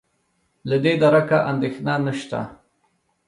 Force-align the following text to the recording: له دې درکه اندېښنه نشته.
له 0.69 0.77
دې 0.83 0.93
درکه 1.03 1.37
اندېښنه 1.51 1.93
نشته. 2.05 2.39